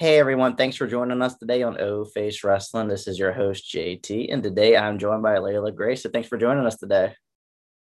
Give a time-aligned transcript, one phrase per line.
[0.00, 2.88] Hey everyone, thanks for joining us today on O Face Wrestling.
[2.88, 5.94] This is your host JT, and today I'm joined by Layla Grey.
[5.94, 7.12] So thanks for joining us today.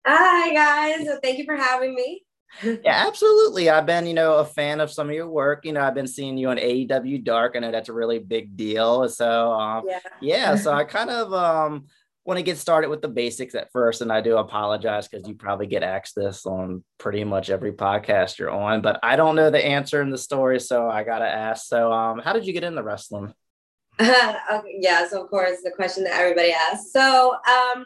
[0.05, 2.23] Hi guys, thank you for having me.
[2.63, 3.69] yeah, absolutely.
[3.69, 5.65] I've been, you know, a fan of some of your work.
[5.65, 7.57] You know, I've been seeing you on AEW Dark.
[7.57, 9.09] I know that's a really big deal.
[9.09, 9.99] So, um, yeah.
[10.21, 11.87] yeah, so I kind of um
[12.27, 15.33] want to get started with the basics at first, and I do apologize because you
[15.33, 19.49] probably get asked this on pretty much every podcast you're on, but I don't know
[19.49, 21.67] the answer in the story, so I gotta ask.
[21.67, 23.33] So, um, how did you get into wrestling?
[24.01, 26.91] okay, yes, of course, the question that everybody asks.
[26.91, 27.85] So, um,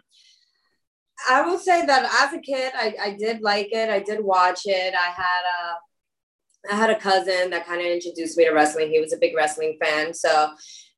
[1.29, 3.91] I will say that as a kid, I, I did like it.
[3.91, 4.95] I did watch it.
[4.95, 8.89] I had a I had a cousin that kind of introduced me to wrestling.
[8.89, 10.49] He was a big wrestling fan, so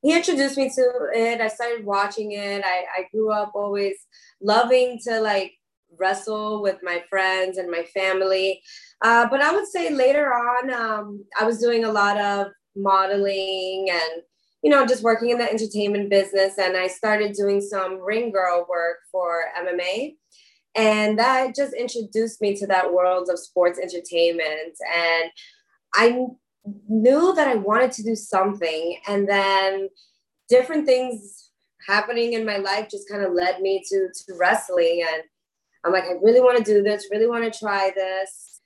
[0.03, 1.39] he introduced me to it.
[1.39, 2.62] I started watching it.
[2.63, 3.95] I, I grew up always
[4.41, 5.53] loving to like
[5.98, 8.62] wrestle with my friends and my family.
[9.02, 13.88] Uh, but I would say later on, um, I was doing a lot of modeling
[13.89, 14.23] and,
[14.62, 16.57] you know, just working in the entertainment business.
[16.57, 20.15] And I started doing some ring girl work for MMA.
[20.76, 24.76] And that just introduced me to that world of sports entertainment.
[24.93, 25.31] And
[25.96, 26.26] I
[26.87, 28.97] knew that I wanted to do something.
[29.07, 29.89] And then
[30.49, 31.49] different things
[31.85, 35.05] happening in my life just kind of led me to, to wrestling.
[35.07, 35.23] And
[35.84, 38.61] I'm like, I really want to do this, really want to try this.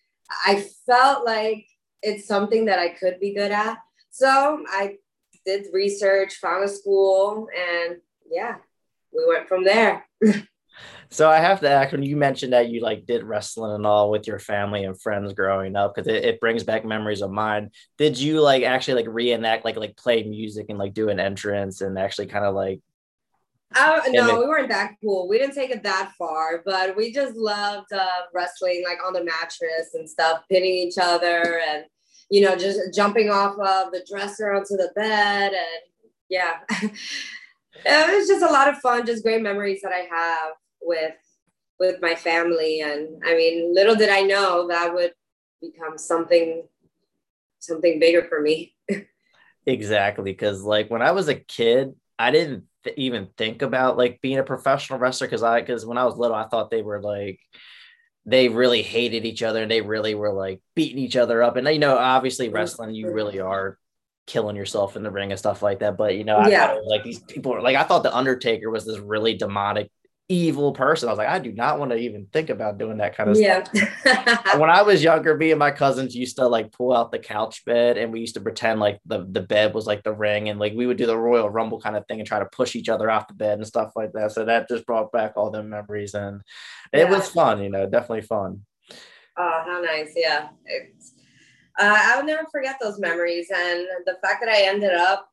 [0.45, 1.65] I felt like
[2.03, 3.77] it's something that I could be good at.
[4.11, 4.97] So I
[5.45, 7.97] did research, found a school, and
[8.29, 8.55] yeah,
[9.13, 10.05] we went from there.
[11.09, 14.11] So I have to ask when you mentioned that you like did wrestling and all
[14.11, 17.72] with your family and friends growing up because it, it brings back memories of mine.
[17.97, 21.81] Did you like actually like reenact like like play music and like do an entrance
[21.81, 22.81] and actually kind of like
[23.75, 25.28] uh, no, we weren't that cool.
[25.28, 29.23] We didn't take it that far, but we just loved uh, wrestling like on the
[29.23, 31.83] mattress and stuff, pitting each other and,
[32.31, 35.52] you know, just jumping off of the dresser onto the bed.
[35.52, 35.81] And
[36.30, 40.54] yeah, it was just a lot of fun, just great memories that I have
[40.87, 41.14] with
[41.80, 42.81] with my family.
[42.81, 45.14] And i mean little did i know that would
[45.61, 46.64] become something
[47.59, 48.75] something bigger for me.
[49.70, 50.31] Exactly.
[50.31, 54.37] Because like when i was a kid i didn't th- even think about like being
[54.37, 57.42] a professional wrestler because i because when i was little i thought they were like
[58.27, 61.55] they really hated each other and they really were like beating each other up.
[61.55, 62.55] And you know obviously mm-hmm.
[62.55, 63.80] wrestling you really are
[64.27, 65.98] killing yourself in the ring and stuff like that.
[65.98, 66.77] But you know I yeah.
[66.86, 69.89] like these people were like i thought the undertaker was this really demonic
[70.30, 71.08] evil person.
[71.08, 73.38] I was like, I do not want to even think about doing that kind of
[73.38, 73.64] yeah.
[73.64, 74.60] stuff.
[74.60, 77.64] when I was younger, me and my cousins used to like pull out the couch
[77.64, 80.60] bed and we used to pretend like the, the bed was like the ring and
[80.60, 82.89] like we would do the Royal Rumble kind of thing and try to push each
[82.89, 84.33] other off the bed and stuff like that.
[84.33, 86.42] So that just brought back all the memories and
[86.92, 88.66] it was fun, you know, definitely fun.
[89.37, 90.11] Oh, how nice.
[90.16, 90.49] Yeah.
[91.80, 93.48] uh, I'll never forget those memories.
[93.55, 95.30] And the fact that I ended up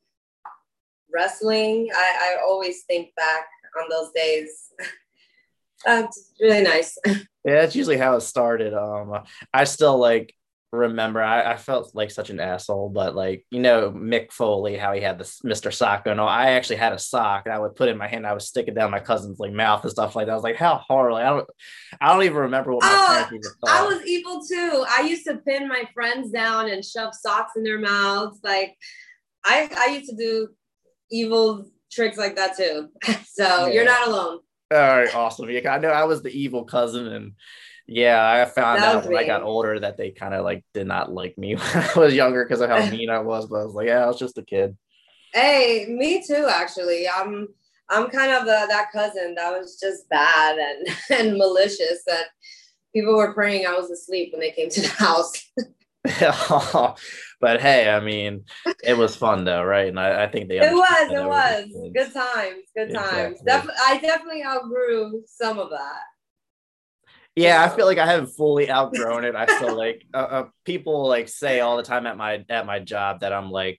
[1.12, 3.46] wrestling, I, I always think back
[3.80, 4.72] on those days.
[5.86, 6.06] uh,
[6.40, 6.96] really nice.
[7.06, 8.74] yeah, that's usually how it started.
[8.74, 10.34] Um, I still like
[10.74, 14.92] remember I, I, felt like such an asshole, but like you know Mick Foley, how
[14.92, 15.72] he had this Mr.
[15.72, 16.28] Sock and all.
[16.28, 18.68] I actually had a sock and I would put in my hand, I would stick
[18.68, 20.32] it down my cousin's like mouth and stuff like that.
[20.32, 21.16] I was like, how horrible!
[21.16, 21.46] I don't,
[22.00, 24.84] I don't even remember what my oh, I was evil too.
[24.88, 28.40] I used to pin my friends down and shove socks in their mouths.
[28.42, 28.76] Like
[29.44, 30.48] I, I used to do
[31.10, 32.88] evil tricks like that too.
[33.24, 33.66] so yeah.
[33.68, 34.40] you're not alone.
[34.70, 35.50] All right, awesome.
[35.50, 37.32] Yeah, I know I was the evil cousin, and
[37.86, 39.18] yeah, I found out when me.
[39.18, 42.14] I got older that they kind of like did not like me when I was
[42.14, 43.46] younger because of how mean I was.
[43.46, 44.76] But I was like, yeah, I was just a kid.
[45.32, 46.48] Hey, me too.
[46.50, 47.48] Actually, I'm
[47.90, 50.88] I'm kind of the, that cousin that was just bad and
[51.18, 52.02] and malicious.
[52.06, 52.26] That
[52.94, 55.32] people were praying I was asleep when they came to the house.
[56.20, 56.94] Oh,
[57.44, 58.44] but hey, I mean,
[58.82, 59.88] it was fun though, right?
[59.88, 60.60] And I, I think they.
[60.60, 61.10] It was.
[61.10, 62.62] It was good times.
[62.74, 63.40] Good times.
[63.42, 63.44] Exactly.
[63.44, 66.00] Def- I definitely outgrew some of that.
[67.36, 69.34] Yeah, I feel like I haven't fully outgrown it.
[69.34, 72.78] I still like uh, uh, people like say all the time at my at my
[72.78, 73.78] job that I'm like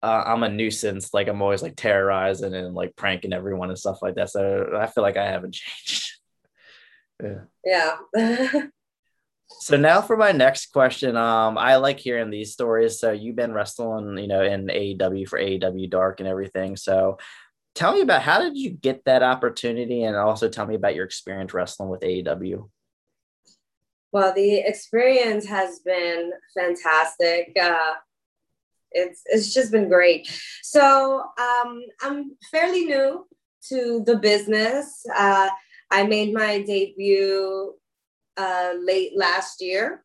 [0.00, 1.12] uh, I'm a nuisance.
[1.12, 4.30] Like I'm always like terrorizing and like pranking everyone and stuff like that.
[4.30, 6.20] So I feel like I haven't changed.
[7.20, 7.96] yeah.
[8.14, 8.62] Yeah.
[9.60, 12.98] So now for my next question, um, I like hearing these stories.
[12.98, 16.76] So you've been wrestling, you know, in AEW for AEW Dark and everything.
[16.76, 17.18] So
[17.74, 21.04] tell me about how did you get that opportunity, and also tell me about your
[21.04, 22.68] experience wrestling with AEW.
[24.12, 27.56] Well, the experience has been fantastic.
[27.60, 27.94] Uh,
[28.90, 30.28] it's it's just been great.
[30.62, 33.26] So um, I'm fairly new
[33.68, 35.04] to the business.
[35.16, 35.48] Uh,
[35.90, 37.74] I made my debut
[38.36, 40.04] uh, late last year.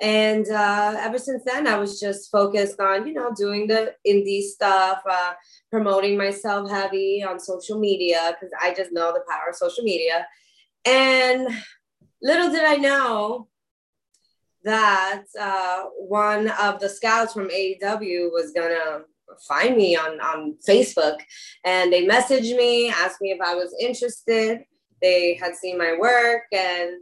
[0.00, 4.42] And uh, ever since then, I was just focused on, you know, doing the indie
[4.42, 5.32] stuff, uh,
[5.72, 10.26] promoting myself heavy on social media because I just know the power of social media.
[10.84, 11.48] And
[12.22, 13.48] little did I know
[14.62, 19.02] that uh, one of the scouts from AEW was gonna
[19.48, 21.18] find me on on Facebook,
[21.64, 24.60] and they messaged me, asked me if I was interested.
[25.00, 26.92] They had seen my work and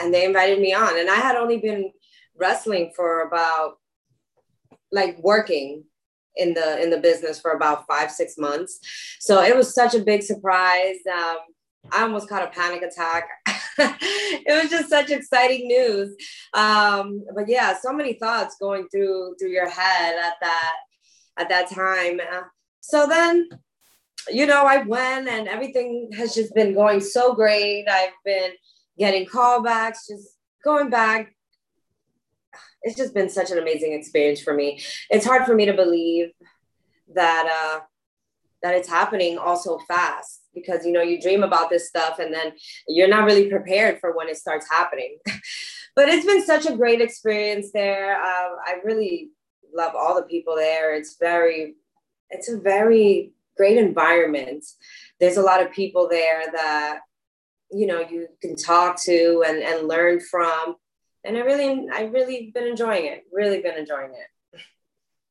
[0.00, 1.92] and they invited me on, and I had only been
[2.36, 3.78] wrestling for about
[4.92, 5.84] like working
[6.36, 8.80] in the in the business for about five six months.
[9.20, 10.96] So it was such a big surprise.
[11.06, 11.36] Um,
[11.92, 13.28] i almost caught a panic attack.
[14.32, 16.14] It was just such exciting news.
[16.54, 20.74] Um, but yeah so many thoughts going through through your head at that
[21.38, 22.20] at that time.
[22.20, 22.42] Uh,
[22.80, 23.48] so then
[24.28, 27.86] you know i went and everything has just been going so great.
[27.88, 28.52] I've been
[29.00, 31.34] getting callbacks just going back
[32.82, 34.80] it's just been such an amazing experience for me.
[35.10, 36.30] It's hard for me to believe
[37.14, 37.80] that uh,
[38.62, 42.32] that it's happening all so fast because you know you dream about this stuff and
[42.32, 42.52] then
[42.88, 45.18] you're not really prepared for when it starts happening.
[45.96, 48.16] but it's been such a great experience there.
[48.16, 49.30] Uh, I really
[49.74, 50.94] love all the people there.
[50.94, 51.74] It's very,
[52.30, 54.64] it's a very great environment.
[55.18, 57.00] There's a lot of people there that
[57.72, 60.76] you know you can talk to and, and learn from
[61.24, 63.24] and I really, I really been enjoying it.
[63.32, 64.60] Really been enjoying it.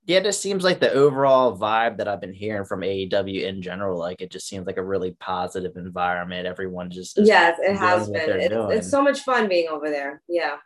[0.05, 3.61] Yeah, it just seems like the overall vibe that I've been hearing from AEW in
[3.61, 6.47] general, like it just seems like a really positive environment.
[6.47, 8.39] Everyone just yes, it has been.
[8.39, 10.23] It's, it's so much fun being over there.
[10.27, 10.57] Yeah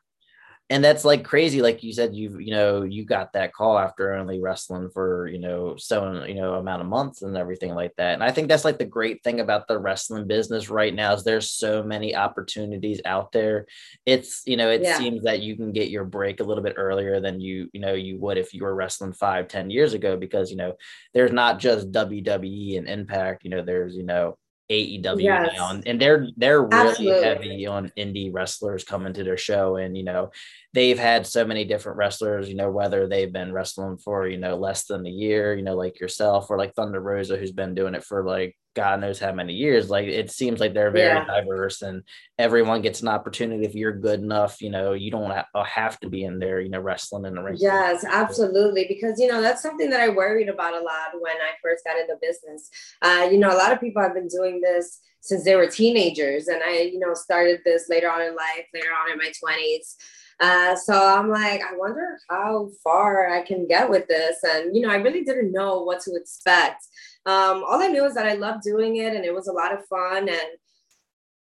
[0.73, 4.13] and that's like crazy like you said you've you know you got that call after
[4.13, 8.15] only wrestling for you know so you know amount of months and everything like that
[8.15, 11.23] and i think that's like the great thing about the wrestling business right now is
[11.23, 13.67] there's so many opportunities out there
[14.07, 14.97] it's you know it yeah.
[14.97, 17.93] seems that you can get your break a little bit earlier than you you know
[17.93, 20.73] you would if you were wrestling five ten years ago because you know
[21.13, 24.35] there's not just wwe and impact you know there's you know
[24.73, 25.83] AEW yes.
[25.85, 27.23] and they're they're really Absolutely.
[27.23, 30.31] heavy on indie wrestlers coming to their show, and you know
[30.73, 34.55] they've had so many different wrestlers, you know whether they've been wrestling for you know
[34.55, 37.93] less than a year, you know like yourself or like Thunder Rosa who's been doing
[37.93, 39.89] it for like God knows how many years.
[39.89, 41.25] Like it seems like they're very yeah.
[41.25, 42.03] diverse and
[42.37, 43.65] everyone gets an opportunity.
[43.65, 46.69] If you're good enough, you know, you don't uh, have to be in there, you
[46.69, 47.57] know, wrestling in the ring.
[47.59, 48.85] Yes, absolutely.
[48.87, 51.97] Because, you know, that's something that I worried about a lot when I first got
[51.97, 52.69] into the business.
[53.01, 56.47] Uh, you know, a lot of people have been doing this since they were teenagers.
[56.47, 59.95] And I, you know, started this later on in life, later on in my 20s.
[60.39, 64.37] Uh, so I'm like, I wonder how far I can get with this.
[64.43, 66.85] And, you know, I really didn't know what to expect
[67.25, 69.73] um, all I knew is that I loved doing it and it was a lot
[69.73, 70.27] of fun.
[70.27, 70.47] And,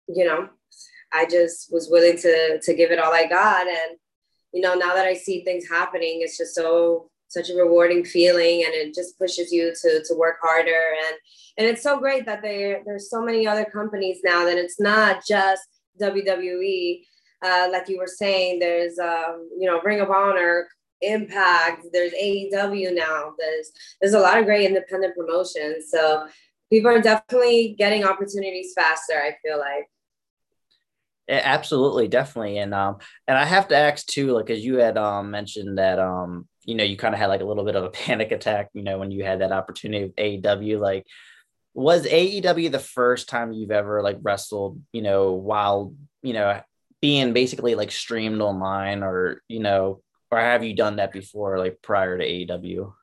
[0.08, 0.50] you know,
[1.14, 3.68] I just was willing to, to give it all I got.
[3.68, 3.98] And,
[4.54, 8.64] you know, now that I see things happening, it's just so, such a rewarding feeling
[8.64, 10.94] and it just pushes you to, to work harder.
[11.06, 11.16] And,
[11.58, 15.24] and it's so great that there, there's so many other companies now that it's not
[15.28, 15.64] just
[16.02, 17.02] WWE.
[17.44, 20.68] Uh, like you were saying, there's, um, you know, Ring of Honor,
[21.06, 23.34] Impact, there's AEW now.
[23.38, 23.72] There's
[24.02, 25.90] there's a lot of great independent promotions.
[25.90, 26.28] So
[26.72, 29.90] people are definitely getting opportunities faster, I feel like.
[31.28, 32.58] Yeah, absolutely, definitely.
[32.60, 32.98] And um
[33.28, 36.76] and I have to ask too, like as you had um mentioned that um, you
[36.76, 39.00] know, you kind of had like a little bit of a panic attack, you know,
[39.00, 41.06] when you had that opportunity of AEW, like
[41.74, 46.62] was AEW the first time you've ever like wrestled, you know, while, you know,
[47.02, 50.02] being basically like streamed online or, you know,
[50.32, 52.94] or have you done that before, like prior to AEW?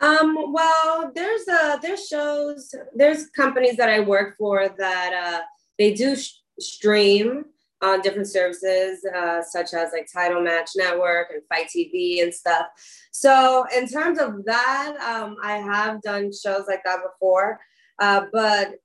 [0.00, 5.40] Um, well, there's uh there's shows, there's companies that I work for that uh
[5.78, 7.46] they do sh- stream
[7.82, 12.66] on different services, uh, such as like Title Match Network and Fight TV and stuff.
[13.12, 17.60] So in terms of that, um, I have done shows like that before,
[18.00, 18.76] uh, but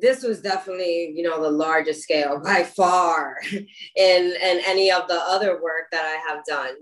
[0.00, 3.62] this was definitely you know the largest scale by far in
[3.96, 6.74] in any of the other work that i have done.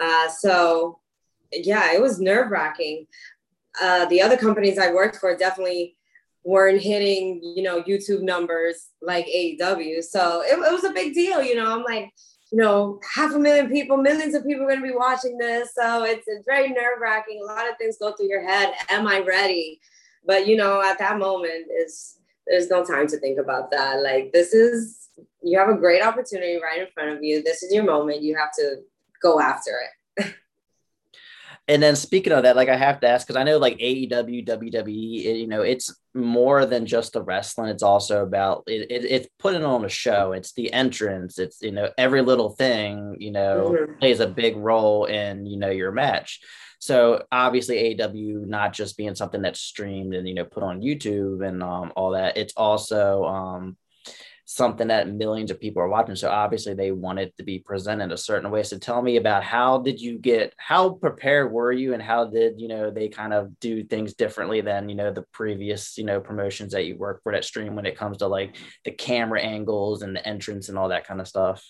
[0.00, 0.98] Uh, so
[1.52, 3.06] yeah it was nerve wracking
[3.80, 5.96] uh, the other companies i worked for definitely
[6.44, 11.42] weren't hitting you know youtube numbers like aew so it, it was a big deal
[11.42, 11.72] you know.
[11.72, 12.10] I'm like
[12.50, 15.70] you know half a million people millions of people are going to be watching this.
[15.74, 18.74] So it's, it's very nerve wracking a lot of things go through your head.
[18.90, 19.80] Am i ready?
[20.26, 24.02] But you know at that moment is there's no time to think about that.
[24.02, 25.08] Like this is
[25.42, 27.42] you have a great opportunity right in front of you.
[27.42, 28.22] This is your moment.
[28.22, 28.76] You have to
[29.22, 29.72] go after
[30.16, 30.34] it.
[31.68, 34.46] and then speaking of that, like I have to ask because I know like AEW,
[34.46, 37.70] WWE, it, you know, it's more than just the wrestling.
[37.70, 40.32] It's also about it, it, It's putting on a show.
[40.32, 41.38] It's the entrance.
[41.38, 43.98] It's you know every little thing you know mm-hmm.
[43.98, 46.40] plays a big role in you know your match.
[46.82, 51.46] So obviously AW not just being something that's streamed and you know put on YouTube
[51.46, 52.36] and um, all that.
[52.36, 53.76] It's also um,
[54.46, 56.16] something that millions of people are watching.
[56.16, 58.64] So obviously they want it to be presented a certain way.
[58.64, 62.60] So tell me about how did you get how prepared were you and how did
[62.60, 66.18] you know they kind of do things differently than you know the previous you know
[66.18, 70.02] promotions that you work for that stream when it comes to like the camera angles
[70.02, 71.64] and the entrance and all that kind of stuff?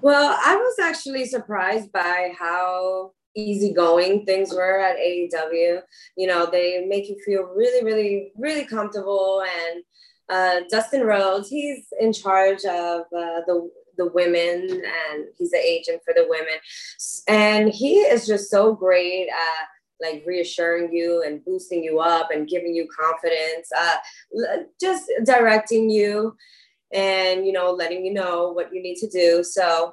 [0.00, 5.80] Well, I was actually surprised by how easygoing things were at AEW.
[6.16, 9.42] You know, they make you feel really, really, really comfortable.
[9.42, 9.82] And
[10.28, 16.00] uh, Dustin Rhodes, he's in charge of uh, the the women and he's the agent
[16.04, 16.54] for the women.
[17.26, 19.66] And he is just so great at
[20.00, 23.96] like reassuring you and boosting you up and giving you confidence uh,
[24.80, 26.36] just directing you
[26.92, 29.42] and you know letting you know what you need to do.
[29.42, 29.92] So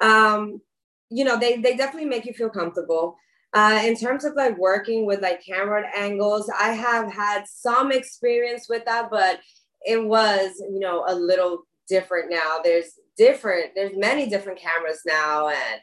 [0.00, 0.60] um,
[1.10, 3.16] you know they, they definitely make you feel comfortable
[3.54, 8.66] uh, in terms of like working with like camera angles i have had some experience
[8.68, 9.40] with that but
[9.82, 12.58] it was, you know, a little different now.
[12.62, 15.48] There's different, there's many different cameras now.
[15.48, 15.80] And,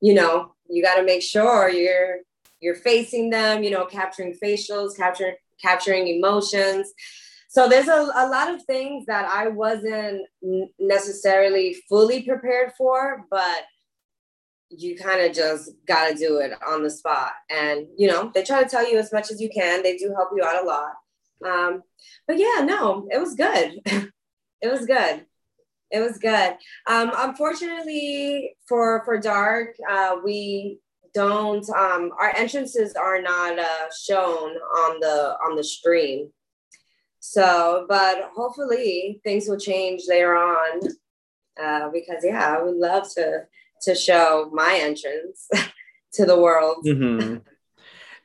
[0.00, 2.18] you know, you got to make sure you're,
[2.60, 6.92] you're facing them, you know, capturing facials, capturing, capturing emotions.
[7.48, 10.22] So there's a, a lot of things that I wasn't
[10.78, 13.64] necessarily fully prepared for, but
[14.70, 17.32] you kind of just got to do it on the spot.
[17.50, 19.82] And, you know, they try to tell you as much as you can.
[19.82, 20.92] They do help you out a lot.
[21.44, 21.82] Um,
[22.26, 23.80] but yeah, no, it was good.
[24.60, 25.26] it was good.
[25.90, 26.56] It was good.
[26.86, 30.78] Um, unfortunately for for dark, uh, we
[31.14, 31.68] don't.
[31.70, 36.30] Um, our entrances are not uh, shown on the on the stream.
[37.18, 40.80] So, but hopefully things will change later on.
[41.60, 43.42] Uh, because yeah, I would love to
[43.82, 45.48] to show my entrance
[46.14, 46.84] to the world.
[46.86, 47.36] Mm-hmm.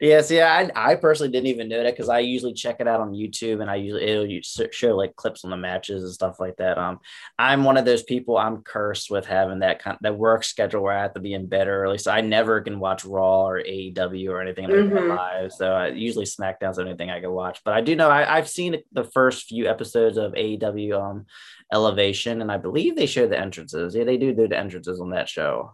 [0.02, 3.00] Yes, yeah, I, I personally didn't even know that because I usually check it out
[3.00, 6.58] on YouTube and I usually it'll show like clips on the matches and stuff like
[6.58, 6.78] that.
[6.78, 7.00] Um,
[7.40, 8.38] I'm one of those people.
[8.38, 11.48] I'm cursed with having that kind that work schedule where I have to be in
[11.48, 14.96] bed early, so I never can watch Raw or AEW or anything like mm-hmm.
[14.96, 15.52] that live.
[15.54, 17.62] So I usually SmackDown's the only thing I can watch.
[17.64, 21.26] But I do know I, I've seen the first few episodes of AEW um
[21.74, 23.96] Elevation, and I believe they show the entrances.
[23.96, 25.74] Yeah, they do do the entrances on that show.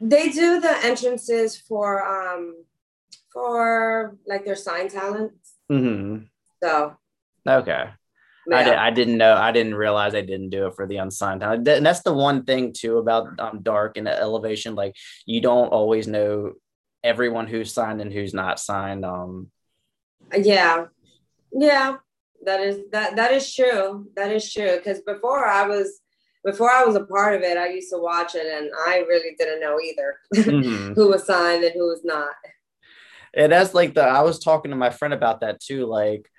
[0.00, 2.54] They do the entrances for um
[3.32, 5.54] for like their sign talents.
[5.70, 6.24] Mm-hmm.
[6.62, 6.96] So
[7.46, 7.90] okay.
[8.46, 8.56] Yeah.
[8.56, 9.34] I, did, I didn't know.
[9.34, 11.68] I didn't realize I didn't do it for the unsigned talent.
[11.68, 14.74] And that's the one thing too about um, dark and elevation.
[14.74, 16.54] Like you don't always know
[17.04, 19.04] everyone who's signed and who's not signed.
[19.04, 19.50] Um.
[20.36, 20.86] Yeah,
[21.52, 21.96] yeah,
[22.44, 24.08] that is that that is true.
[24.16, 24.76] That is true.
[24.76, 26.00] Because before I was
[26.44, 29.34] before I was a part of it, I used to watch it and I really
[29.38, 30.92] didn't know either mm-hmm.
[30.94, 32.30] who was signed and who was not
[33.34, 35.86] and that's like the I was talking to my friend about that too.
[35.86, 36.30] Like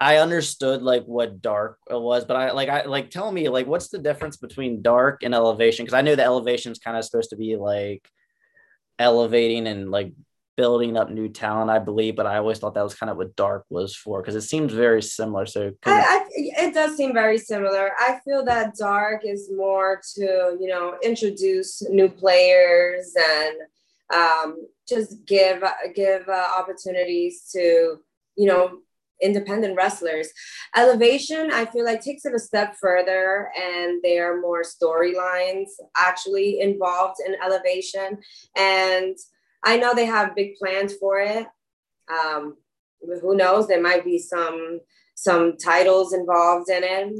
[0.00, 3.88] I understood like what dark was, but I like I like tell me like what's
[3.88, 5.84] the difference between dark and elevation?
[5.84, 8.08] Because I know the elevation is kind of supposed to be like
[8.98, 10.12] elevating and like
[10.56, 13.34] building up new talent, I believe, but I always thought that was kind of what
[13.34, 15.46] dark was for because it seems very similar.
[15.46, 17.92] So I, I, it does seem very similar.
[17.98, 23.56] I feel that dark is more to you know introduce new players and
[24.12, 25.62] um, just give
[25.94, 27.98] give uh, opportunities to
[28.36, 28.78] you know
[29.22, 30.28] independent wrestlers.
[30.76, 36.60] Elevation, I feel like takes it a step further, and there are more storylines actually
[36.60, 38.18] involved in Elevation.
[38.56, 39.16] And
[39.62, 41.46] I know they have big plans for it.
[42.10, 42.56] Um,
[43.00, 43.66] who knows?
[43.66, 44.80] There might be some
[45.14, 47.12] some titles involved in it.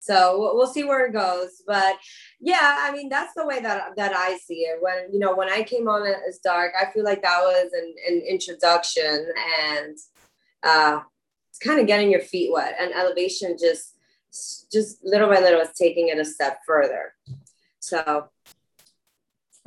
[0.00, 1.62] So we'll, we'll see where it goes.
[1.64, 1.96] But
[2.44, 4.82] yeah, I mean that's the way that that I see it.
[4.82, 7.94] When you know when I came on as dark, I feel like that was an,
[8.08, 9.28] an introduction
[9.70, 9.96] and
[10.64, 11.00] uh,
[11.50, 12.74] it's kind of getting your feet wet.
[12.80, 13.96] And elevation just
[14.72, 17.14] just little by little is taking it a step further.
[17.78, 18.28] So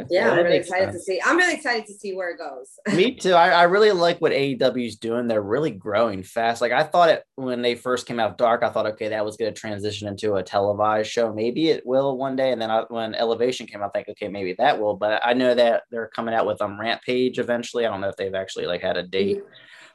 [0.10, 0.98] yeah, I'm really excited sense.
[0.98, 1.22] to see.
[1.24, 2.68] I'm really excited to see where it goes.
[2.98, 3.32] Me too.
[3.32, 5.28] I, I really like what AEW is doing.
[5.28, 6.62] They're really growing fast.
[6.62, 9.38] Like I thought it when they first came out dark, I thought, okay, that was
[9.38, 11.34] going to transition into a televised show.
[11.34, 12.52] Maybe it will one day.
[12.52, 14.96] And then I, when Elevation came out, I think, okay, maybe that will.
[14.98, 17.86] But I know that they're coming out with um Rampage eventually.
[17.86, 19.44] I don't know if they've actually like had a date.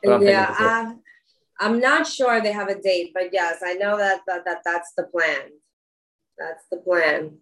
[0.09, 0.95] I'm yeah, uh,
[1.63, 4.95] I'm not sure they have a date, but yes, I know that that, that that's
[4.97, 5.51] the plan.
[6.39, 7.37] That's the plan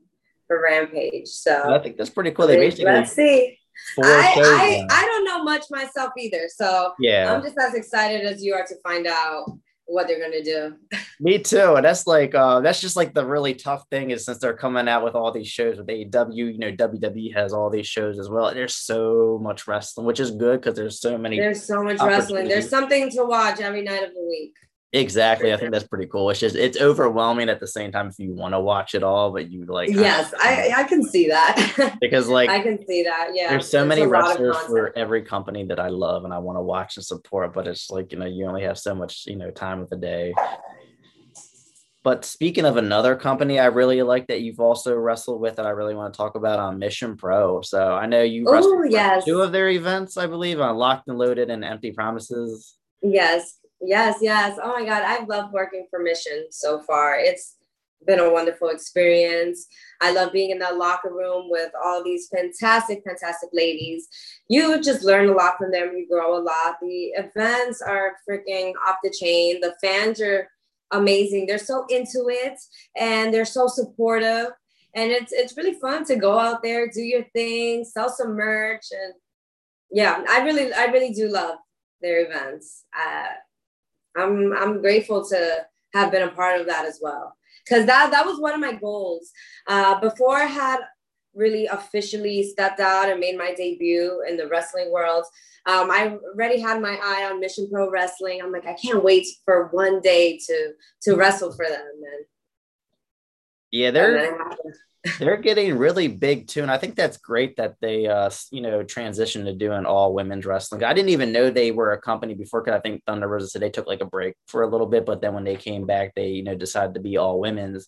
[0.49, 1.28] for Rampage.
[1.28, 2.49] So I think that's pretty cool.
[2.49, 3.57] They basically let's see.
[4.02, 4.87] I, I.
[4.90, 6.49] I don't know much myself either.
[6.49, 9.52] So yeah, I'm just as excited as you are to find out
[9.88, 10.75] what they're gonna do.
[11.21, 11.75] me too.
[11.75, 14.88] And that's like uh that's just like the really tough thing is since they're coming
[14.88, 18.28] out with all these shows with AEW, you know, WWE has all these shows as
[18.28, 18.52] well.
[18.52, 22.49] There's so much wrestling, which is good because there's so many There's so much wrestling.
[22.49, 24.55] There's something to watch every night of the week.
[24.95, 25.52] Exactly.
[25.52, 26.30] I think that's pretty cool.
[26.30, 29.30] It's just it's overwhelming at the same time if you want to watch it all,
[29.30, 31.97] but you like yes, I I can see that.
[32.00, 33.33] because like I can see that.
[33.35, 33.50] Yeah.
[33.50, 36.38] there's so many a lot of wrestlers for every company that I love and I
[36.38, 39.26] want to watch and support, but it's like you know you only have so much
[39.26, 40.33] you know time of the day.
[42.02, 45.71] But speaking of another company, I really like that you've also wrestled with that I
[45.71, 47.61] really want to talk about on Mission Pro.
[47.61, 49.26] So I know you wrestled for yes.
[49.26, 52.76] two of their events, I believe, on Locked and Loaded and Empty Promises.
[53.02, 54.59] Yes, yes, yes.
[54.63, 57.17] Oh my God, I've loved working for Mission so far.
[57.19, 57.57] It's
[58.07, 59.67] been a wonderful experience.
[60.01, 64.09] I love being in that locker room with all these fantastic, fantastic ladies.
[64.49, 65.97] You just learn a lot from them.
[65.97, 66.77] You grow a lot.
[66.81, 69.61] The events are freaking off the chain.
[69.61, 70.49] The fans are
[70.93, 71.47] amazing.
[71.47, 72.59] They're so into it
[72.97, 74.49] and they're so supportive.
[74.95, 78.87] And it's it's really fun to go out there, do your thing, sell some merch,
[78.91, 79.13] and
[79.91, 81.59] yeah, I really I really do love
[82.01, 82.85] their events.
[82.99, 83.27] Uh,
[84.17, 88.27] I'm I'm grateful to have been a part of that as well, because that that
[88.27, 89.31] was one of my goals.
[89.67, 90.81] Uh, before I had
[91.35, 95.25] really officially stepped out and made my debut in the wrestling world,
[95.67, 98.41] um, I already had my eye on Mission Pro Wrestling.
[98.43, 100.73] I'm like, I can't wait for one day to
[101.03, 101.81] to wrestle for them.
[101.81, 102.25] And,
[103.71, 104.75] Yeah, they're then it happened.
[105.19, 108.83] They're getting really big too and i think that's great that they uh you know
[108.83, 110.83] transitioned to doing all women's wrestling.
[110.83, 113.62] I didn't even know they were a company before because i think thunder rosa said
[113.62, 116.14] they took like a break for a little bit but then when they came back
[116.17, 117.87] they you know decided to be all women's.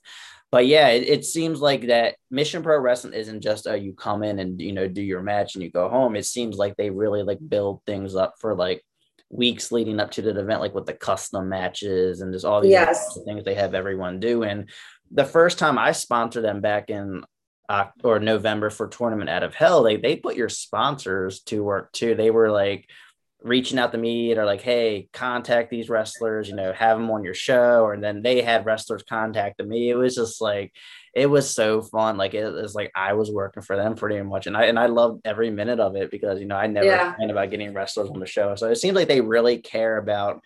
[0.52, 4.22] But yeah it, it seems like that mission pro wrestling isn't just uh, you come
[4.24, 6.16] in and you know do your match and you go home.
[6.16, 8.82] It seems like they really like build things up for like
[9.30, 12.72] weeks leading up to the event like with the custom matches and just all these
[12.72, 13.16] Yes.
[13.24, 14.68] things they have everyone do and
[15.10, 17.24] the first time I sponsored them back in
[17.68, 21.92] Oc- or November for Tournament Out of Hell, they they put your sponsors to work
[21.92, 22.14] too.
[22.14, 22.86] They were like
[23.42, 27.24] reaching out to me or like, hey, contact these wrestlers, you know, have them on
[27.24, 27.82] your show.
[27.82, 29.88] Or then they had wrestlers contacting me.
[29.88, 30.72] It was just like
[31.14, 32.16] it was so fun.
[32.16, 34.46] Like it was like I was working for them pretty much.
[34.46, 37.14] And I and I loved every minute of it because you know I never Yeah.
[37.30, 38.54] about getting wrestlers on the show.
[38.56, 40.42] So it seems like they really care about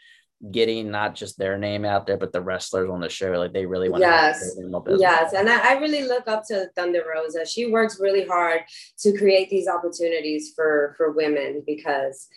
[0.51, 3.33] getting not just their name out there, but the wrestlers on the show.
[3.33, 4.41] Like they really want Yes.
[4.41, 7.47] to build them up as Yes, and I, I really look up to Thunder Rosa.
[7.47, 8.61] She works really hard
[8.99, 12.29] to create these opportunities for for women because,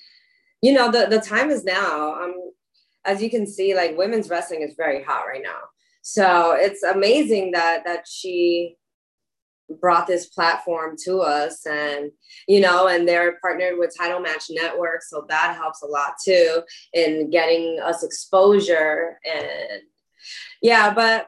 [0.61, 2.13] you know, the the time is now.
[2.21, 2.33] Um,
[3.05, 5.59] as you can see, like women's wrestling is very hot right now.
[6.01, 8.75] So it's amazing that that she
[9.81, 12.11] brought this platform to us and
[12.47, 16.61] you know and they're partnered with title match network so that helps a lot too
[16.93, 19.81] in getting us exposure and
[20.61, 21.27] yeah but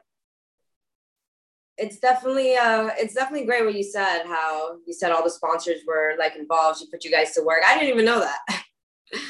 [1.80, 5.80] it's definitely uh it's definitely great what you said how you said all the sponsors
[5.86, 6.78] were like involved.
[6.78, 7.62] She put you guys to work.
[7.66, 8.64] I didn't even know that.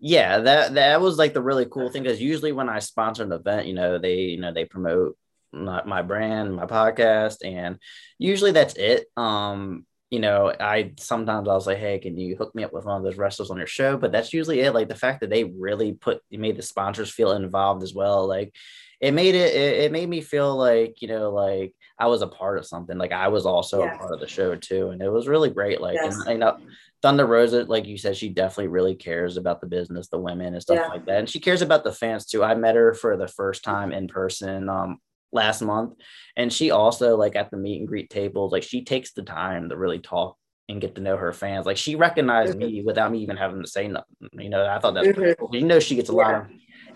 [0.00, 3.32] Yeah that that was like the really cool thing because usually when i sponsor an
[3.32, 5.18] event you know they you know they promote
[5.52, 7.78] my, my brand my podcast and
[8.18, 12.54] usually that's it um you know i sometimes I was like, hey can you hook
[12.54, 14.88] me up with one of those wrestlers on your show but that's usually it like
[14.88, 18.54] the fact that they really put made the sponsors feel involved as well like
[19.00, 22.26] it made it, it it made me feel like you know like i was a
[22.26, 23.94] part of something like i was also Yes.
[23.94, 26.18] a part of the show too and it was really great like Yes.
[26.26, 26.56] and you know
[27.00, 30.60] Thunder Rosa, like you said, she definitely really cares about the business, the women, and
[30.60, 30.88] stuff Yeah.
[30.88, 31.18] like that.
[31.20, 32.42] And she cares about the fans too.
[32.42, 34.98] I met her for the first time in person um,
[35.32, 35.94] last month,
[36.36, 39.68] and she also like at the meet and greet tables, like she takes the time
[39.68, 40.36] to really talk
[40.68, 41.66] and get to know her fans.
[41.66, 44.14] Like she recognized me without me even having to say nothing.
[44.32, 45.38] You know, I thought that's pretty Mhm.
[45.38, 45.50] cool.
[45.52, 46.46] You know, she gets a lot of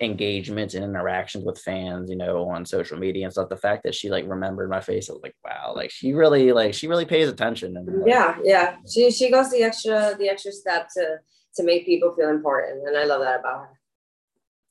[0.01, 3.49] engagements and interactions with fans, you know, on social media and stuff.
[3.49, 6.53] The fact that she like remembered my face, I was like, wow, like she really
[6.53, 7.77] like she really pays attention.
[7.77, 11.19] And like, yeah yeah she she goes the extra the extra step to
[11.55, 13.79] to make people feel important and i love that about her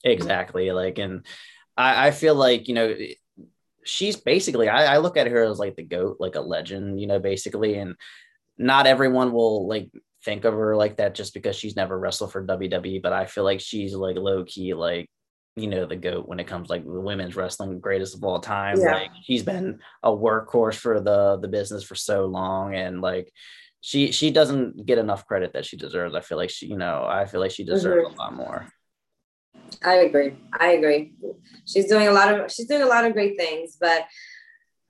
[0.03, 0.71] Exactly.
[0.71, 1.25] Like, and
[1.77, 2.95] I, I feel like, you know,
[3.91, 7.07] she's basically, I, I look at her as like the GOAT, like a legend, you
[7.07, 7.77] know, basically.
[7.77, 7.95] And
[8.57, 9.91] not everyone will like
[10.23, 13.43] think of her like that just because she's never wrestled for WWE, but I feel
[13.43, 15.09] like she's like low key, like,
[15.57, 18.79] you know, the GOAT when it comes like the women's wrestling greatest of all time.
[18.79, 18.93] Yeah.
[18.93, 22.73] Like she's been a workhorse for the the business for so long.
[22.73, 23.29] And like
[23.81, 26.15] she she doesn't get enough credit that she deserves.
[26.15, 28.19] I feel like she, you know, I feel like she deserves mm-hmm.
[28.19, 28.67] a lot more.
[29.83, 30.33] I agree.
[30.59, 31.13] I agree.
[31.65, 34.05] She's doing a lot of she's doing a lot of great things, but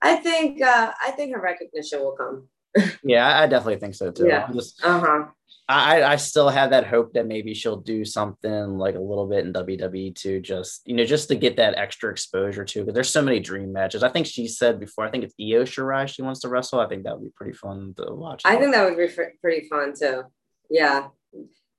[0.00, 2.48] I think uh I think her recognition will come.
[3.04, 4.26] Yeah, I definitely think so too.
[4.26, 4.46] Yeah.
[4.48, 5.24] I'm Uh-huh.
[5.68, 9.46] I, I still have that hope that maybe she'll do something like a little bit
[9.46, 12.80] in WWE too, just you know, just to get that extra exposure too.
[12.80, 14.02] Because there's so many dream matches.
[14.02, 15.06] I think she said before.
[15.06, 16.80] I think it's Io Shirai she wants to wrestle.
[16.80, 18.42] I think that would be pretty fun to watch.
[18.44, 19.08] I think that would be
[19.40, 20.24] pretty fun too.
[20.68, 21.08] Yeah,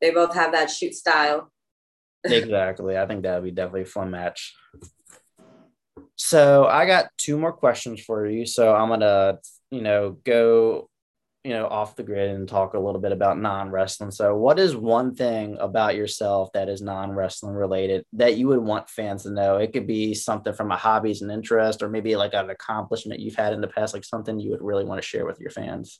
[0.02, 1.52] they both have that shoot style.
[2.24, 2.98] Exactly.
[2.98, 4.56] I think that would be definitely a fun match.
[6.16, 8.46] So I got two more questions for you.
[8.46, 9.40] So I'm gonna,
[9.72, 10.90] you know, go
[11.44, 14.76] you know off the grid and talk a little bit about non-wrestling so what is
[14.76, 19.58] one thing about yourself that is non-wrestling related that you would want fans to know
[19.58, 23.36] it could be something from a hobbies and interest or maybe like an accomplishment you've
[23.36, 26.00] had in the past like something you would really want to share with your fans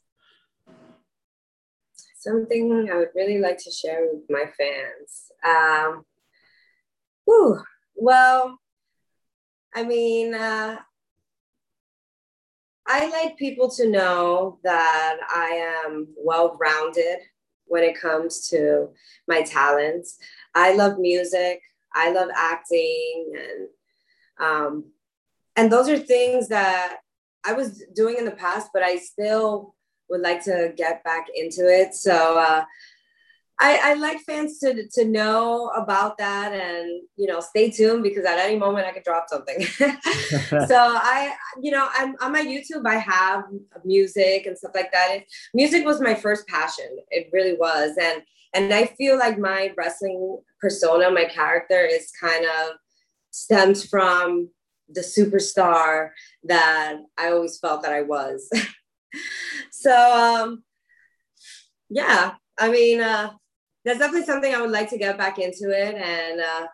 [2.18, 6.06] something i would really like to share with my fans um
[7.26, 7.62] whew,
[7.96, 8.60] well
[9.74, 10.78] i mean uh
[12.86, 17.20] I like people to know that I am well rounded
[17.66, 18.90] when it comes to
[19.28, 20.18] my talents.
[20.54, 21.62] I love music,
[21.94, 24.86] I love acting, and um,
[25.56, 26.98] and those are things that
[27.46, 29.76] I was doing in the past, but I still
[30.10, 31.94] would like to get back into it.
[31.94, 32.66] So uh,
[33.60, 38.26] I, I like fans to to know about that and you know stay tuned because
[38.26, 39.64] at any moment I could drop something.
[40.68, 43.44] so I you know I'm on my YouTube I have
[43.86, 45.10] music and stuff like that.
[45.12, 46.98] It, music was my first passion.
[47.10, 48.24] It really was and
[48.56, 52.76] and I feel like my wrestling persona, my character is kind of
[53.32, 54.50] stems from
[54.90, 56.10] the superstar
[56.44, 58.50] that I always felt that I was.
[59.72, 60.64] so um
[61.90, 63.32] yeah, I mean uh
[63.86, 65.96] that's definitely something I would like to get back into it.
[65.96, 66.68] And uh,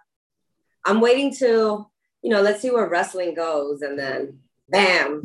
[0.86, 1.88] I'm waiting to,
[2.22, 3.82] you know, let's see where wrestling goes.
[3.82, 5.22] And then bam,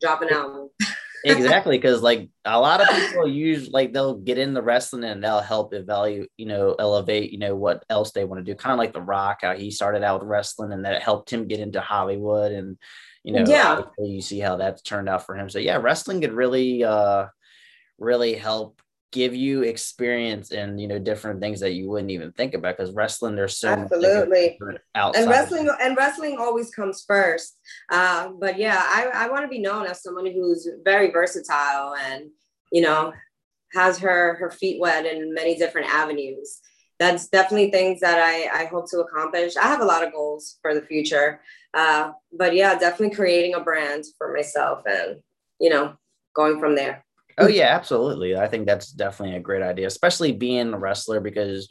[0.00, 0.70] dropping out.
[1.24, 1.78] exactly.
[1.78, 5.40] Cause like a lot of people use like they'll get in the wrestling and they'll
[5.40, 8.56] help evaluate, you know, elevate, you know, what else they want to do.
[8.56, 11.48] Kind of like The Rock, how he started out with wrestling and that helped him
[11.48, 12.52] get into Hollywood.
[12.52, 12.78] And,
[13.24, 15.48] you know, yeah, you see how that's turned out for him.
[15.48, 17.26] So yeah, wrestling could really, uh,
[17.98, 18.82] really help
[19.14, 22.92] give you experience in you know different things that you wouldn't even think about because
[22.92, 24.58] wrestling there's so absolutely.
[24.60, 27.56] and wrestling and wrestling always comes first.
[27.92, 32.24] Uh, but yeah i, I want to be known as someone who's very versatile and
[32.72, 33.12] you know
[33.72, 36.60] has her her feet wet in many different avenues.
[36.98, 39.56] That's definitely things that i i hope to accomplish.
[39.56, 41.40] I have a lot of goals for the future
[41.72, 45.20] uh, but yeah definitely creating a brand for myself and
[45.60, 45.94] you know
[46.34, 47.03] going from there
[47.38, 48.36] Oh yeah, absolutely.
[48.36, 51.68] I think that's definitely a great idea, especially being a wrestler because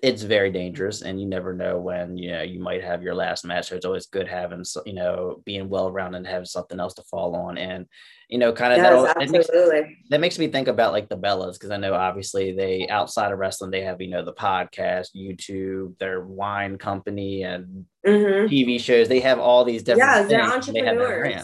[0.00, 3.44] it's very dangerous and you never know when you know you might have your last
[3.44, 3.68] match.
[3.68, 7.02] So it's always good having you know being well rounded and having something else to
[7.02, 7.86] fall on and
[8.28, 9.48] you know kind of yes, that, makes,
[10.10, 13.38] that makes me think about like the Bellas because I know obviously they outside of
[13.38, 18.46] wrestling they have you know the podcast, YouTube, their wine company and mm-hmm.
[18.46, 19.08] TV shows.
[19.08, 21.34] They have all these different yeah, they're entrepreneurs.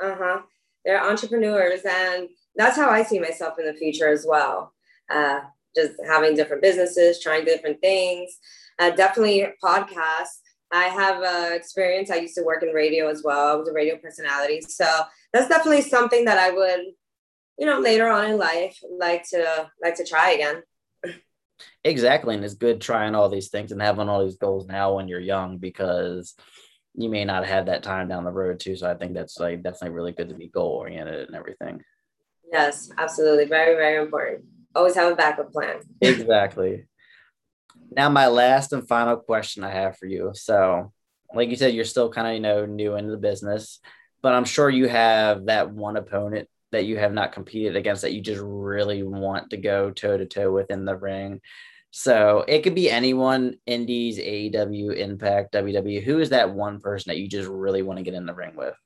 [0.00, 0.40] They uh huh.
[0.84, 4.72] They're entrepreneurs and that's how I see myself in the future as well.
[5.10, 5.40] Uh,
[5.74, 8.38] just having different businesses, trying different things.
[8.78, 10.40] Uh, definitely podcasts.
[10.72, 12.10] I have uh, experience.
[12.10, 13.48] I used to work in radio as well.
[13.48, 14.86] I was a radio personality, so
[15.32, 16.80] that's definitely something that I would,
[17.58, 20.62] you know, later on in life like to like to try again.
[21.84, 25.08] Exactly, and it's good trying all these things and having all these goals now when
[25.08, 26.34] you're young because
[26.94, 28.76] you may not have that time down the road too.
[28.76, 31.82] So I think that's like definitely really good to be goal oriented and everything.
[32.52, 33.44] Yes, absolutely.
[33.46, 34.44] Very, very important.
[34.74, 35.80] Always have a backup plan.
[36.00, 36.86] exactly.
[37.92, 40.30] Now, my last and final question I have for you.
[40.34, 40.92] So,
[41.34, 43.80] like you said, you're still kind of, you know, new into the business,
[44.22, 48.12] but I'm sure you have that one opponent that you have not competed against that
[48.12, 51.40] you just really want to go toe to toe with in the ring.
[51.90, 56.02] So it could be anyone, Indies, AEW, Impact, WWE.
[56.04, 58.54] Who is that one person that you just really want to get in the ring
[58.54, 58.76] with?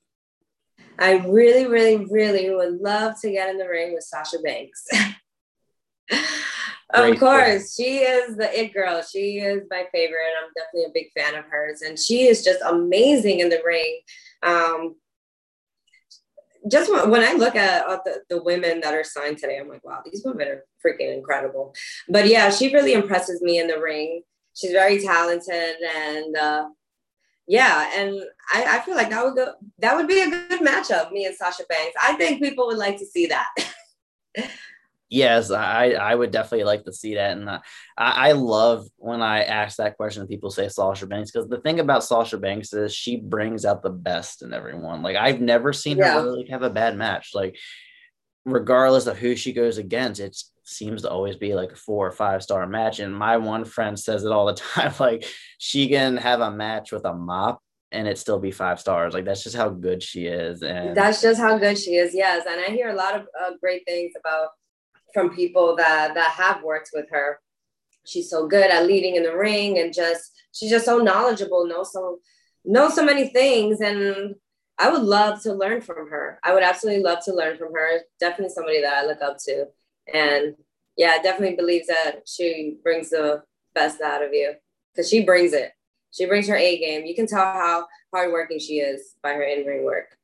[0.99, 4.87] I really, really, really would love to get in the ring with Sasha Banks.
[6.91, 9.03] of course, she is the it girl.
[9.03, 10.33] She is my favorite.
[10.43, 14.01] I'm definitely a big fan of hers, and she is just amazing in the ring.
[14.43, 14.97] Um,
[16.71, 19.85] just when I look at, at the, the women that are signed today, I'm like,
[19.85, 21.75] wow, these women are freaking incredible.
[22.09, 24.23] But yeah, she really impresses me in the ring.
[24.55, 26.69] She's very talented, and uh,
[27.47, 28.21] yeah, and
[28.53, 31.37] I, I feel like that would go that would be a good matchup, me and
[31.37, 31.95] Sasha Banks.
[32.03, 33.49] I think people would like to see that.
[35.11, 37.61] yes, I I would definitely like to see that, and I,
[37.99, 40.23] I love when I ask that question.
[40.23, 43.83] And people say Sasha Banks because the thing about Sasha Banks is she brings out
[43.83, 45.03] the best in everyone.
[45.03, 46.15] Like I've never seen yeah.
[46.15, 47.33] her really have a bad match.
[47.35, 47.59] Like
[48.47, 52.13] regardless of who she goes against, it's seems to always be like a four or
[52.13, 52.99] five star match.
[52.99, 54.95] And my one friend says it all the time.
[54.99, 55.25] Like
[55.59, 57.61] she can have a match with a mop
[57.93, 59.15] and it still be five stars.
[59.15, 60.63] Like that's just how good she is.
[60.63, 62.15] And that's just how good she is.
[62.15, 62.47] Yes.
[62.49, 64.49] And I hear a lot of uh, great things about
[65.13, 67.41] from people that that have worked with her.
[68.07, 71.93] She's so good at leading in the ring and just she's just so knowledgeable, knows
[71.93, 72.19] so
[72.65, 73.81] knows so many things.
[73.81, 74.35] And
[74.79, 76.41] I would love to learn from her.
[76.43, 78.01] I would absolutely love to learn from her.
[78.19, 79.67] Definitely somebody that I look up to.
[80.13, 80.55] And
[80.97, 83.43] yeah, I definitely believes that she brings the
[83.75, 84.55] best out of you
[84.93, 85.73] because she brings it.
[86.13, 87.05] She brings her A game.
[87.05, 90.17] You can tell how hardworking she is by her in ring work.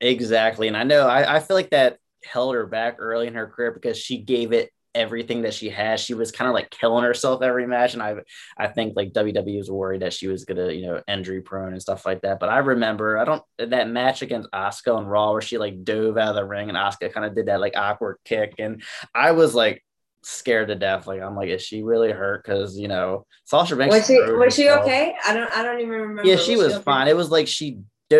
[0.00, 0.68] Exactly.
[0.68, 3.72] And I know I, I feel like that held her back early in her career
[3.72, 6.00] because she gave it everything that she has.
[6.00, 8.16] She was kind of like killing herself every match, and I
[8.56, 11.80] I think like WWE was worried that she was gonna you know injury prone and
[11.80, 12.40] stuff like that.
[12.40, 16.18] But I remember I don't that match against Asuka on Raw where she like dove
[16.18, 18.82] out of the ring and Asuka kind of did that like awkward kick, and
[19.14, 19.84] I was like
[20.22, 21.06] scared to death.
[21.06, 22.44] Like I'm like, is she really hurt?
[22.44, 25.14] Because you know Sasha Banks was she was she okay?
[25.24, 26.24] I don't I don't even remember.
[26.24, 26.84] Yeah, she was, was she okay?
[26.84, 27.08] fine.
[27.08, 27.78] It was like she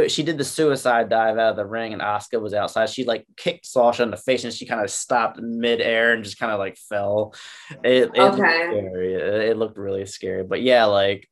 [0.09, 2.91] she did the suicide dive out of the ring and Asuka was outside.
[2.91, 6.39] She like kicked Sasha in the face and she kind of stopped midair and just
[6.39, 7.35] kind of like fell.
[7.83, 8.69] It, it okay.
[8.71, 10.45] looked it, looked really scary.
[10.45, 11.27] But yeah, like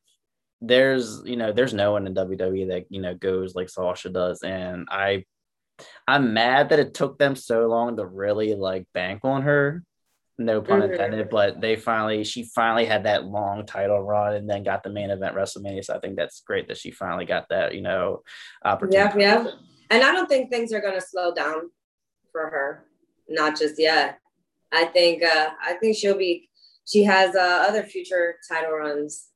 [0.59, 4.41] there's you know there's no one in WWE that you know goes like Sasha does,
[4.41, 5.25] and I
[6.07, 9.83] I'm mad that it took them so long to really like bank on her
[10.37, 10.91] no pun mm-hmm.
[10.91, 14.89] intended, but they finally she finally had that long title run and then got the
[14.89, 15.83] main event WrestleMania.
[15.83, 18.21] So I think that's great that she finally got that, you know,
[18.63, 19.19] opportunity.
[19.19, 19.51] Yeah, yeah.
[19.89, 21.71] And I don't think things are gonna slow down
[22.31, 22.85] for her.
[23.27, 24.19] Not just yet.
[24.71, 26.49] I think uh I think she'll be
[26.85, 29.27] she has uh, other future title runs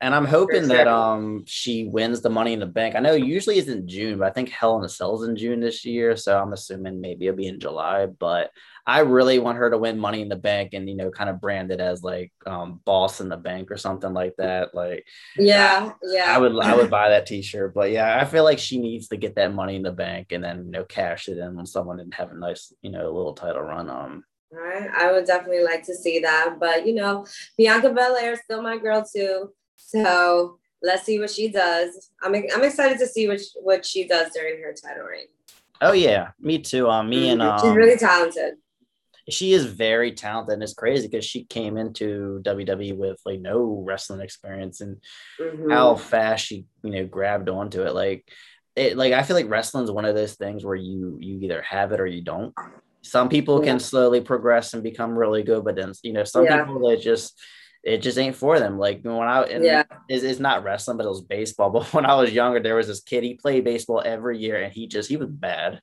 [0.00, 0.76] and I'm hoping sure.
[0.76, 2.94] that um she wins the Money in the Bank.
[2.94, 5.60] I know usually it's in June, but I think Hell in a Cell's in June
[5.60, 8.06] this year, so I'm assuming maybe it'll be in July.
[8.06, 8.50] But
[8.86, 11.40] I really want her to win Money in the Bank and you know kind of
[11.40, 14.74] brand it as like um, Boss in the Bank or something like that.
[14.74, 15.06] Like
[15.38, 16.26] yeah, yeah.
[16.28, 19.16] I would I would buy that T-shirt, but yeah, I feel like she needs to
[19.16, 22.00] get that Money in the Bank and then you know cash it in on someone
[22.00, 23.88] and have a nice you know little title run.
[23.88, 24.24] Um.
[24.52, 27.26] All right, I would definitely like to see that, but you know,
[27.58, 29.50] Bianca Belair is still my girl too.
[29.76, 32.10] So let's see what she does.
[32.22, 35.26] I'm I'm excited to see what what she does during her title reign.
[35.80, 36.88] Oh yeah, me too.
[36.88, 38.54] Um, me and um, she's really talented.
[39.28, 43.82] She is very talented, and it's crazy because she came into WWE with like no
[43.84, 44.98] wrestling experience, and
[45.40, 45.70] mm-hmm.
[45.70, 47.94] how fast she you know grabbed onto it.
[47.94, 48.30] Like
[48.76, 51.62] it, like I feel like wrestling is one of those things where you you either
[51.62, 52.54] have it or you don't.
[53.02, 53.72] Some people yeah.
[53.72, 56.64] can slowly progress and become really good, but then you know some yeah.
[56.64, 57.38] people that just
[57.86, 58.78] it just ain't for them.
[58.78, 61.70] Like when I yeah, it's, it's not wrestling, but it was baseball.
[61.76, 63.22] But when I was younger, there was this kid.
[63.22, 65.80] He played baseball every year, and he just he was bad.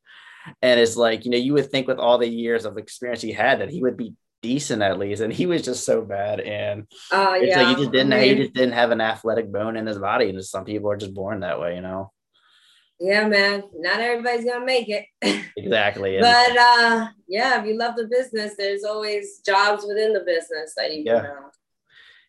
[0.61, 3.31] And it's like you know you would think with all the years of experience he
[3.31, 6.41] had that he would be decent at least, and he was just so bad.
[6.41, 7.61] And uh, it's yeah.
[7.61, 9.97] like he just didn't I mean, he just didn't have an athletic bone in his
[9.97, 12.11] body, and some people are just born that way, you know.
[12.99, 13.63] Yeah, man.
[13.75, 15.05] Not everybody's gonna make it.
[15.55, 16.17] Exactly.
[16.19, 20.93] but uh yeah, if you love the business, there's always jobs within the business that
[20.93, 21.21] you yeah.
[21.21, 21.49] can uh,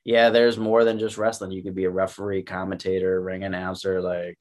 [0.05, 1.51] yeah, there's more than just wrestling.
[1.51, 4.39] You could be a referee, commentator, ring announcer, like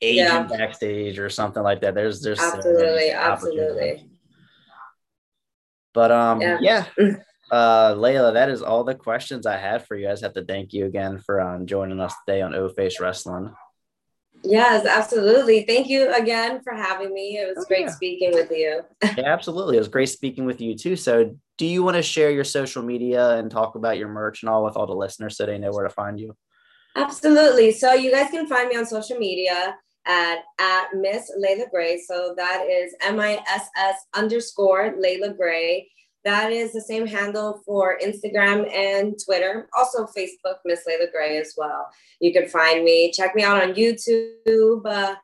[0.00, 0.56] agent yeah.
[0.56, 1.94] backstage or something like that.
[1.94, 4.10] There's there's absolutely, absolutely.
[5.94, 6.58] But um, yeah.
[6.60, 6.84] yeah.
[7.50, 10.06] Uh, Layla, that is all the questions I had for you.
[10.06, 13.00] I just have to thank you again for um, joining us today on O Face
[13.00, 13.54] Wrestling.
[14.44, 15.64] Yes, absolutely.
[15.64, 17.38] Thank you again for having me.
[17.38, 17.90] It was oh, great yeah.
[17.90, 18.82] speaking with you.
[19.02, 19.76] yeah, absolutely.
[19.76, 20.94] It was great speaking with you too.
[20.94, 24.48] So, do you want to share your social media and talk about your merch and
[24.48, 26.34] all with all the listeners so they know where to find you?
[26.96, 27.72] Absolutely.
[27.72, 32.00] So, you guys can find me on social media at, at Miss Layla Grey.
[32.00, 35.90] So, that is M I S S underscore Layla Grey.
[36.24, 39.68] That is the same handle for Instagram and Twitter.
[39.76, 41.88] Also, Facebook, Miss Layla Grey as well.
[42.20, 43.12] You can find me.
[43.12, 44.82] Check me out on YouTube.
[44.84, 45.16] Uh,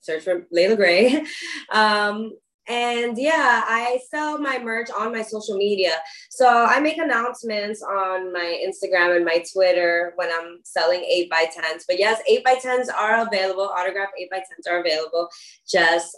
[0.00, 1.24] search for Layla Grey.
[1.72, 2.32] Um,
[2.68, 5.96] and yeah, I sell my merch on my social media.
[6.30, 11.44] So I make announcements on my Instagram and my Twitter when I'm selling 8 by
[11.44, 11.82] 10s.
[11.86, 13.68] But yes, 8 by 10s are available.
[13.68, 15.28] Autograph 8 by 10s are available.
[15.68, 16.16] Just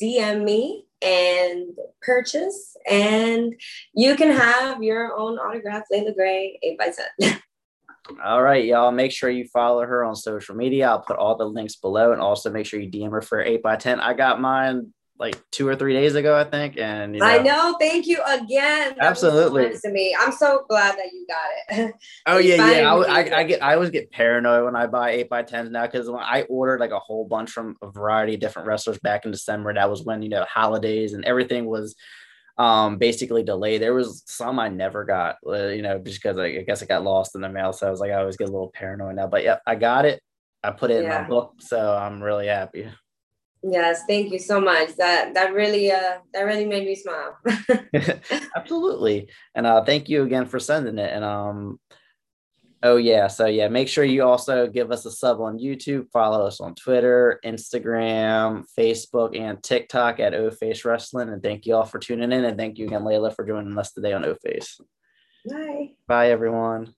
[0.00, 3.54] DM me and purchase, and
[3.94, 7.40] you can have your own autograph, Layla Grey, 8 by 10
[8.24, 8.90] All right, y'all.
[8.90, 10.88] Make sure you follow her on social media.
[10.88, 13.62] I'll put all the links below, and also make sure you DM her for 8
[13.62, 16.78] by 10 I got mine like two or three days ago, I think.
[16.78, 17.76] And you know, I know.
[17.78, 18.96] Thank you again.
[18.98, 19.74] Absolutely.
[19.74, 21.94] So to me, I'm so glad that you got it.
[22.26, 22.92] oh yeah, yeah.
[22.92, 25.84] I, I, I, get I always get paranoid when I buy eight by tens now
[25.84, 29.26] because when I ordered like a whole bunch from a variety of different wrestlers back
[29.26, 31.94] in December, that was when you know holidays and everything was
[32.56, 33.82] um basically delayed.
[33.82, 36.88] There was some I never got, uh, you know, just because I, I, guess it
[36.88, 37.74] got lost in the mail.
[37.74, 39.26] So I was like, I always get a little paranoid now.
[39.26, 40.22] But yeah, I got it.
[40.64, 41.16] I put it yeah.
[41.16, 42.88] in my book, so I'm really happy.
[43.62, 44.96] Yes, thank you so much.
[44.96, 47.36] That that really uh that really made me smile.
[48.56, 49.28] Absolutely.
[49.54, 51.12] And uh thank you again for sending it.
[51.12, 51.78] And um
[52.82, 56.46] oh yeah, so yeah, make sure you also give us a sub on YouTube, follow
[56.46, 61.28] us on Twitter, Instagram, Facebook, and TikTok at O Face Wrestling.
[61.28, 62.44] And thank you all for tuning in.
[62.46, 64.80] And thank you again, Layla, for joining us today on O Face.
[65.46, 65.90] Bye.
[66.06, 66.94] Bye everyone.